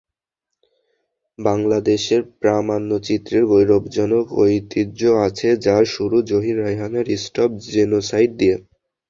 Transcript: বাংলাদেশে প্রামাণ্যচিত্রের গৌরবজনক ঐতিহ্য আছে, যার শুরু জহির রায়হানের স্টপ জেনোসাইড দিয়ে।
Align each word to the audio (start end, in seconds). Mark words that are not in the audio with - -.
বাংলাদেশে 1.39 2.15
প্রামাণ্যচিত্রের 2.41 3.43
গৌরবজনক 3.51 4.25
ঐতিহ্য 4.41 4.99
আছে, 5.27 5.49
যার 5.65 5.83
শুরু 5.95 6.17
জহির 6.29 6.57
রায়হানের 6.61 7.07
স্টপ 7.23 7.51
জেনোসাইড 7.67 8.31
দিয়ে। 8.39 8.55